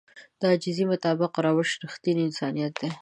د 0.39 0.41
عاجزي 0.51 0.85
مطابق 0.93 1.31
روش 1.45 1.69
رښتينی 1.83 2.21
انسانيت 2.27 2.73
دی. 2.81 2.89